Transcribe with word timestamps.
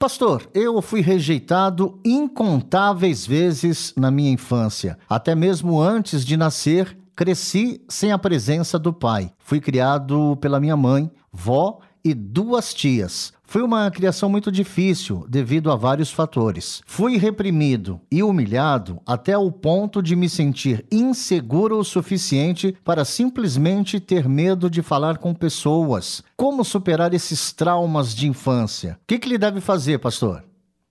Pastor, 0.00 0.48
eu 0.54 0.80
fui 0.80 1.02
rejeitado 1.02 2.00
incontáveis 2.02 3.26
vezes 3.26 3.92
na 3.94 4.10
minha 4.10 4.30
infância. 4.30 4.98
Até 5.06 5.34
mesmo 5.34 5.78
antes 5.78 6.24
de 6.24 6.38
nascer, 6.38 6.96
cresci 7.14 7.84
sem 7.86 8.10
a 8.10 8.16
presença 8.16 8.78
do 8.78 8.94
pai. 8.94 9.30
Fui 9.40 9.60
criado 9.60 10.38
pela 10.40 10.58
minha 10.58 10.74
mãe, 10.74 11.10
vó 11.30 11.80
e 12.04 12.14
duas 12.14 12.72
tias. 12.72 13.32
Foi 13.50 13.62
uma 13.62 13.90
criação 13.90 14.28
muito 14.28 14.52
difícil 14.52 15.26
devido 15.28 15.72
a 15.72 15.76
vários 15.76 16.12
fatores. 16.12 16.82
Fui 16.86 17.16
reprimido 17.16 18.00
e 18.08 18.22
humilhado 18.22 19.00
até 19.04 19.36
o 19.36 19.50
ponto 19.50 20.00
de 20.00 20.14
me 20.14 20.28
sentir 20.28 20.86
inseguro 20.90 21.78
o 21.78 21.84
suficiente 21.84 22.76
para 22.84 23.04
simplesmente 23.04 23.98
ter 23.98 24.28
medo 24.28 24.70
de 24.70 24.82
falar 24.82 25.18
com 25.18 25.34
pessoas. 25.34 26.22
Como 26.36 26.64
superar 26.64 27.12
esses 27.12 27.52
traumas 27.52 28.14
de 28.14 28.28
infância? 28.28 28.98
O 29.02 29.06
que, 29.06 29.18
que 29.18 29.26
ele 29.26 29.38
deve 29.38 29.60
fazer, 29.60 29.98
pastor? 29.98 30.44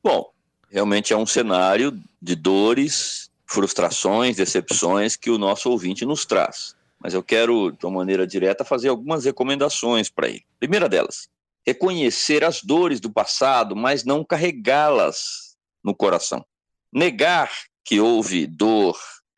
Bom, 0.03 0.29
realmente 0.69 1.13
é 1.13 1.17
um 1.17 1.25
cenário 1.25 1.97
de 2.21 2.35
dores, 2.35 3.29
frustrações, 3.45 4.35
decepções 4.35 5.15
que 5.15 5.29
o 5.29 5.37
nosso 5.37 5.69
ouvinte 5.69 6.05
nos 6.05 6.25
traz 6.25 6.77
mas 6.99 7.13
eu 7.13 7.23
quero, 7.23 7.71
de 7.71 7.85
uma 7.85 7.99
maneira 7.99 8.27
direta, 8.27 8.65
fazer 8.65 8.89
algumas 8.89 9.25
recomendações 9.25 10.09
para 10.09 10.27
ele. 10.27 10.43
Primeira 10.59 10.89
delas, 10.89 11.29
reconhecer 11.65 12.43
as 12.43 12.61
dores 12.61 12.99
do 12.99 13.11
passado, 13.11 13.75
mas 13.75 14.03
não 14.03 14.23
carregá-las 14.23 15.55
no 15.83 15.95
coração. 15.95 16.45
Negar 16.91 17.51
que 17.85 17.99
houve 17.99 18.45
dor, 18.45 18.97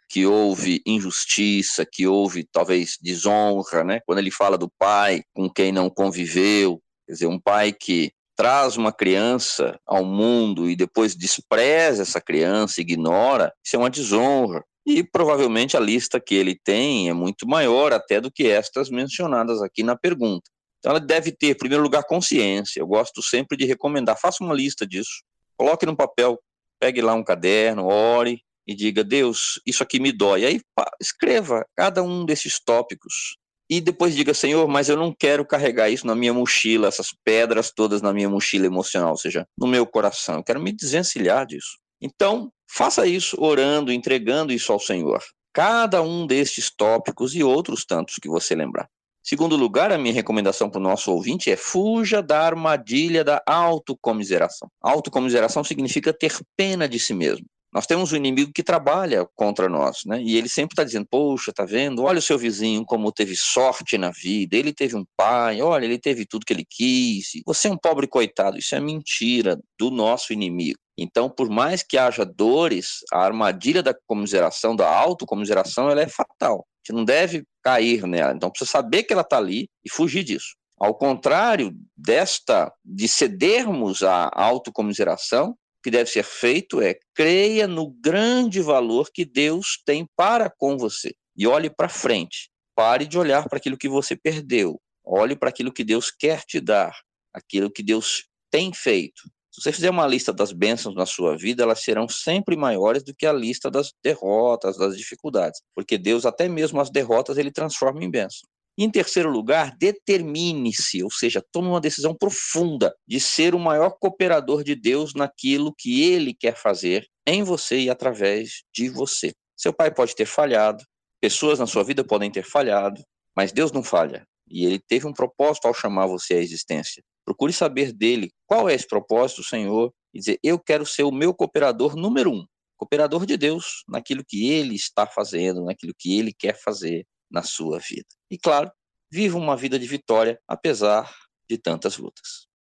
que 0.09 0.25
houve 0.25 0.81
injustiça, 0.85 1.85
que 1.85 2.07
houve 2.07 2.43
talvez 2.43 2.97
desonra, 3.01 3.83
né? 3.83 4.01
Quando 4.05 4.19
ele 4.19 4.31
fala 4.31 4.57
do 4.57 4.69
pai 4.69 5.23
com 5.33 5.49
quem 5.49 5.71
não 5.71 5.89
conviveu, 5.89 6.81
quer 7.05 7.13
dizer, 7.13 7.27
um 7.27 7.39
pai 7.39 7.71
que 7.71 8.11
traz 8.35 8.75
uma 8.75 8.91
criança 8.91 9.79
ao 9.85 10.03
mundo 10.03 10.69
e 10.69 10.75
depois 10.75 11.15
despreza 11.15 12.01
essa 12.01 12.19
criança, 12.19 12.81
ignora, 12.81 13.53
isso 13.63 13.75
é 13.75 13.79
uma 13.79 13.89
desonra. 13.89 14.63
E 14.85 15.03
provavelmente 15.03 15.77
a 15.77 15.79
lista 15.79 16.19
que 16.19 16.35
ele 16.35 16.59
tem 16.63 17.09
é 17.09 17.13
muito 17.13 17.47
maior 17.47 17.93
até 17.93 18.19
do 18.19 18.31
que 18.31 18.47
estas 18.47 18.89
mencionadas 18.89 19.61
aqui 19.61 19.83
na 19.83 19.95
pergunta. 19.95 20.49
Então 20.79 20.91
ela 20.91 20.99
deve 20.99 21.31
ter, 21.31 21.51
em 21.51 21.57
primeiro 21.57 21.83
lugar, 21.83 22.03
consciência. 22.03 22.79
Eu 22.79 22.87
gosto 22.87 23.21
sempre 23.21 23.55
de 23.55 23.65
recomendar, 23.65 24.19
faça 24.19 24.43
uma 24.43 24.53
lista 24.53 24.85
disso. 24.85 25.23
Coloque 25.55 25.85
no 25.85 25.95
papel, 25.95 26.39
pegue 26.79 27.01
lá 27.01 27.13
um 27.13 27.23
caderno, 27.23 27.85
ore 27.85 28.41
e 28.65 28.73
diga: 28.73 29.03
Deus, 29.03 29.61
isso 29.65 29.83
aqui 29.83 29.99
me 29.99 30.11
dói. 30.11 30.45
Aí 30.45 30.61
pá, 30.75 30.89
escreva 30.99 31.63
cada 31.75 32.01
um 32.01 32.25
desses 32.25 32.59
tópicos. 32.59 33.37
E 33.69 33.79
depois 33.79 34.15
diga: 34.15 34.33
Senhor, 34.33 34.67
mas 34.67 34.89
eu 34.89 34.97
não 34.97 35.13
quero 35.13 35.45
carregar 35.45 35.89
isso 35.89 36.07
na 36.07 36.15
minha 36.15 36.33
mochila, 36.33 36.87
essas 36.87 37.09
pedras 37.23 37.71
todas 37.71 38.01
na 38.01 38.11
minha 38.11 38.27
mochila 38.29 38.65
emocional, 38.65 39.11
ou 39.11 39.17
seja, 39.17 39.47
no 39.57 39.67
meu 39.67 39.85
coração. 39.85 40.37
Eu 40.37 40.43
quero 40.43 40.59
me 40.59 40.71
desvencilhar 40.71 41.45
disso. 41.45 41.77
Então, 42.01 42.51
faça 42.67 43.05
isso 43.05 43.37
orando, 43.39 43.91
entregando 43.91 44.51
isso 44.51 44.71
ao 44.71 44.79
Senhor. 44.79 45.21
Cada 45.53 46.01
um 46.01 46.25
destes 46.25 46.71
tópicos 46.75 47.35
e 47.35 47.43
outros 47.43 47.85
tantos 47.85 48.15
que 48.15 48.29
você 48.29 48.55
lembrar. 48.55 48.89
Segundo 49.23 49.55
lugar, 49.55 49.91
a 49.91 49.97
minha 49.97 50.13
recomendação 50.13 50.69
para 50.69 50.79
o 50.79 50.83
nosso 50.83 51.11
ouvinte 51.11 51.51
é 51.51 51.55
fuja 51.55 52.23
da 52.23 52.41
armadilha 52.41 53.23
da 53.23 53.41
autocomiseração. 53.45 54.67
Autocomiseração 54.81 55.63
significa 55.63 56.11
ter 56.11 56.33
pena 56.57 56.89
de 56.89 56.97
si 56.97 57.13
mesmo. 57.13 57.45
Nós 57.73 57.85
temos 57.85 58.11
um 58.11 58.17
inimigo 58.17 58.51
que 58.53 58.63
trabalha 58.63 59.25
contra 59.33 59.69
nós, 59.69 59.99
né? 60.05 60.21
E 60.21 60.35
ele 60.35 60.49
sempre 60.49 60.73
está 60.73 60.83
dizendo: 60.83 61.07
Poxa, 61.09 61.53
tá 61.53 61.63
vendo? 61.63 62.03
Olha 62.03 62.19
o 62.19 62.21
seu 62.21 62.37
vizinho 62.37 62.83
como 62.83 63.11
teve 63.13 63.33
sorte 63.35 63.97
na 63.97 64.11
vida. 64.11 64.57
Ele 64.57 64.73
teve 64.73 64.95
um 64.95 65.05
pai, 65.15 65.61
olha, 65.61 65.85
ele 65.85 65.97
teve 65.97 66.25
tudo 66.25 66.45
que 66.45 66.51
ele 66.51 66.65
quis. 66.69 67.29
Você 67.45 67.69
é 67.69 67.71
um 67.71 67.77
pobre 67.77 68.07
coitado. 68.07 68.57
Isso 68.57 68.75
é 68.75 68.79
mentira 68.81 69.57
do 69.79 69.89
nosso 69.89 70.33
inimigo. 70.33 70.79
Então, 71.01 71.29
por 71.29 71.49
mais 71.49 71.81
que 71.83 71.97
haja 71.97 72.23
dores, 72.23 72.99
a 73.11 73.19
armadilha 73.19 73.81
da 73.81 73.93
comiseração, 74.07 74.75
da 74.75 74.87
autocomiseração, 74.87 75.89
ela 75.89 76.01
é 76.01 76.07
fatal. 76.07 76.59
A 76.59 76.91
gente 76.91 76.97
não 76.97 77.05
deve 77.05 77.43
cair 77.63 78.05
nela. 78.07 78.33
Então, 78.33 78.49
precisa 78.49 78.71
saber 78.71 79.03
que 79.03 79.13
ela 79.13 79.21
está 79.21 79.37
ali 79.37 79.67
e 79.83 79.91
fugir 79.91 80.23
disso. 80.23 80.55
Ao 80.79 80.95
contrário 80.95 81.75
desta, 81.95 82.71
de 82.83 83.07
cedermos 83.07 84.01
à 84.01 84.31
autocomiseração, 84.33 85.51
o 85.51 85.55
que 85.83 85.91
deve 85.91 86.09
ser 86.09 86.23
feito 86.23 86.81
é 86.81 86.95
creia 87.15 87.67
no 87.67 87.89
grande 87.89 88.61
valor 88.61 89.09
que 89.13 89.25
Deus 89.25 89.81
tem 89.85 90.07
para 90.15 90.49
com 90.49 90.77
você 90.77 91.13
e 91.35 91.47
olhe 91.47 91.69
para 91.69 91.89
frente. 91.89 92.49
Pare 92.75 93.05
de 93.05 93.17
olhar 93.17 93.47
para 93.47 93.57
aquilo 93.57 93.77
que 93.77 93.89
você 93.89 94.15
perdeu. 94.15 94.79
Olhe 95.03 95.35
para 95.35 95.49
aquilo 95.49 95.71
que 95.71 95.83
Deus 95.83 96.11
quer 96.11 96.43
te 96.43 96.59
dar, 96.59 96.95
aquilo 97.33 97.71
que 97.71 97.83
Deus 97.83 98.25
tem 98.51 98.71
feito. 98.73 99.21
Se 99.53 99.61
você 99.61 99.73
fizer 99.73 99.89
uma 99.89 100.07
lista 100.07 100.31
das 100.31 100.53
bênçãos 100.53 100.95
na 100.95 101.05
sua 101.05 101.37
vida, 101.37 101.63
elas 101.63 101.83
serão 101.83 102.07
sempre 102.07 102.55
maiores 102.55 103.03
do 103.03 103.13
que 103.13 103.25
a 103.25 103.33
lista 103.33 103.69
das 103.69 103.91
derrotas, 104.01 104.77
das 104.77 104.95
dificuldades, 104.97 105.61
porque 105.75 105.97
Deus, 105.97 106.25
até 106.25 106.47
mesmo 106.47 106.79
as 106.79 106.89
derrotas, 106.89 107.37
ele 107.37 107.51
transforma 107.51 108.01
em 108.03 108.09
bênção. 108.09 108.47
em 108.77 108.89
terceiro 108.89 109.29
lugar, 109.29 109.75
determine-se, 109.77 111.03
ou 111.03 111.11
seja, 111.11 111.43
tome 111.51 111.67
uma 111.67 111.81
decisão 111.81 112.15
profunda 112.15 112.95
de 113.05 113.19
ser 113.19 113.53
o 113.53 113.59
maior 113.59 113.91
cooperador 113.99 114.63
de 114.63 114.73
Deus 114.73 115.13
naquilo 115.13 115.75
que 115.77 116.01
ele 116.01 116.33
quer 116.33 116.55
fazer 116.55 117.05
em 117.27 117.43
você 117.43 117.81
e 117.81 117.89
através 117.89 118.63
de 118.73 118.89
você. 118.89 119.33
Seu 119.57 119.73
pai 119.73 119.93
pode 119.93 120.15
ter 120.15 120.25
falhado, 120.25 120.83
pessoas 121.21 121.59
na 121.59 121.67
sua 121.67 121.83
vida 121.83 122.03
podem 122.03 122.31
ter 122.31 122.43
falhado, 122.43 123.03
mas 123.35 123.51
Deus 123.51 123.71
não 123.71 123.83
falha. 123.83 124.25
E 124.49 124.65
ele 124.65 124.79
teve 124.79 125.05
um 125.05 125.13
propósito 125.13 125.67
ao 125.67 125.73
chamar 125.73 126.07
você 126.07 126.35
à 126.35 126.37
existência. 126.37 127.03
Procure 127.25 127.53
saber 127.53 127.91
dele 127.91 128.31
qual 128.45 128.69
é 128.69 128.73
esse 128.73 128.87
propósito, 128.87 129.43
Senhor, 129.43 129.93
e 130.13 130.19
dizer: 130.19 130.39
eu 130.43 130.59
quero 130.59 130.85
ser 130.85 131.03
o 131.03 131.11
meu 131.11 131.33
cooperador 131.33 131.95
número 131.95 132.31
um, 132.31 132.45
cooperador 132.77 133.25
de 133.25 133.37
Deus 133.37 133.83
naquilo 133.87 134.23
que 134.27 134.51
ele 134.51 134.75
está 134.75 135.05
fazendo, 135.05 135.63
naquilo 135.63 135.93
que 135.97 136.17
ele 136.17 136.33
quer 136.33 136.59
fazer 136.59 137.05
na 137.29 137.43
sua 137.43 137.79
vida. 137.79 138.07
E 138.29 138.37
claro, 138.37 138.71
viva 139.11 139.37
uma 139.37 139.55
vida 139.55 139.77
de 139.77 139.87
vitória, 139.87 140.39
apesar 140.47 141.13
de 141.49 141.57
tantas 141.57 141.97
lutas. 141.97 142.50